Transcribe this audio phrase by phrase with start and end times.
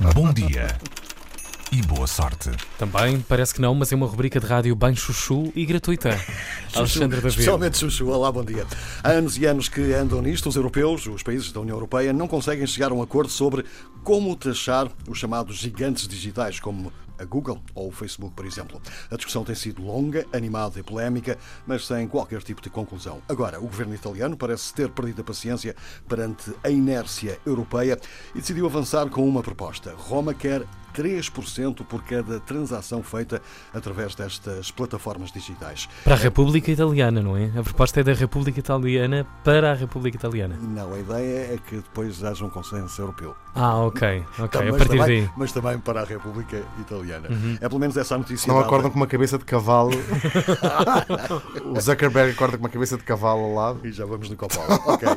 [0.00, 0.78] Bom dia
[1.72, 2.50] e boa sorte.
[2.78, 6.10] Também, parece que não, mas é uma rubrica de rádio bem chuchu e gratuita.
[6.72, 7.30] Alexandre David.
[7.30, 8.64] Especialmente Chuchu, olá, bom dia.
[9.02, 12.28] Há anos e anos que andam nisto, os europeus, os países da União Europeia, não
[12.28, 13.64] conseguem chegar a um acordo sobre
[14.04, 18.80] como taxar os chamados gigantes digitais, como a Google ou o Facebook, por exemplo.
[19.10, 23.20] A discussão tem sido longa, animada e polémica, mas sem qualquer tipo de conclusão.
[23.28, 25.74] Agora, o governo italiano parece ter perdido a paciência
[26.08, 27.98] perante a inércia europeia
[28.34, 29.94] e decidiu avançar com uma proposta.
[29.96, 30.64] Roma quer
[31.02, 33.40] 3% por cada transação feita
[33.72, 35.88] através destas plataformas digitais.
[36.02, 37.46] Para a República Italiana, não é?
[37.56, 40.56] A proposta é da República Italiana para a República Italiana.
[40.60, 43.34] Não, a ideia é que depois haja um consenso europeu.
[43.54, 44.24] Ah, ok.
[44.38, 45.20] Ok, Tá, a mas, partir também, daí.
[45.22, 45.30] Uhum.
[45.36, 47.28] mas também para a República Italiana.
[47.60, 48.52] É pelo menos essa a notícia.
[48.52, 49.92] Não acordam com uma cabeça de cavalo.
[51.64, 53.80] o Zuckerberg acorda com uma cabeça de cavalo ao lado.
[53.86, 54.74] E já vamos no Copala.
[54.86, 55.08] ok.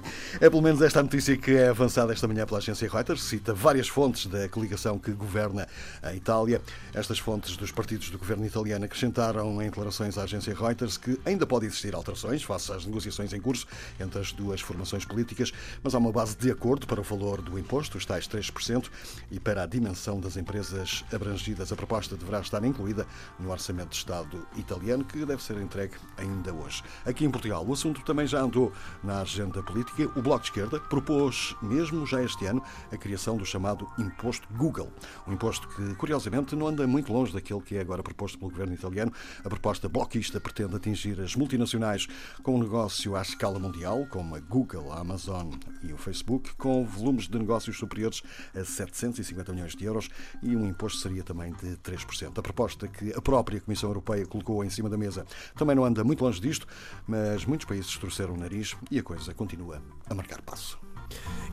[0.38, 3.22] É pelo menos esta a notícia que é avançada esta manhã pela agência Reuters.
[3.22, 5.66] Cita várias fontes da coligação que governa
[6.00, 6.62] a Itália.
[6.94, 11.44] Estas fontes dos partidos do governo italiano acrescentaram em declarações à agência Reuters que ainda
[11.44, 13.66] pode existir alterações face às negociações em curso
[13.98, 17.58] entre as duas formações políticas, mas há uma base de acordo para o valor do
[17.58, 18.88] imposto, os tais 3%,
[19.30, 21.72] e para a dimensão das empresas abrangidas.
[21.72, 23.06] A proposta deverá estar incluída
[23.38, 26.82] no Orçamento de Estado italiano, que deve ser entregue ainda hoje.
[27.04, 30.04] Aqui em Portugal, o assunto também já andou na agenda política.
[30.18, 32.62] O Bloco de Esquerda propôs, mesmo já este ano,
[32.92, 34.90] a criação do chamado Imposto Google.
[35.28, 38.74] Um imposto que, curiosamente, não anda muito longe daquele que é agora proposto pelo governo
[38.74, 39.12] italiano.
[39.44, 42.08] A proposta bloquista pretende atingir as multinacionais
[42.42, 45.52] com um negócio à escala mundial, como a Google, a Amazon
[45.84, 48.22] e o Facebook, com volumes de negócios superiores
[48.56, 50.08] a 750 milhões de euros
[50.42, 52.36] e um imposto seria também de 3%.
[52.36, 56.02] A proposta que a própria Comissão Europeia colocou em cima da mesa também não anda
[56.02, 56.66] muito longe disto,
[57.06, 60.85] mas muitos países torceram o nariz e a coisa continua a marcar passo.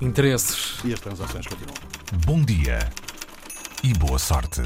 [0.02, 0.80] Interesses.
[0.84, 1.76] E as transações continuam.
[2.26, 2.80] Bom dia
[3.84, 4.62] e boa sorte.